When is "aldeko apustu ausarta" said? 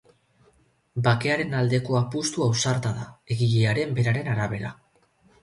1.59-2.95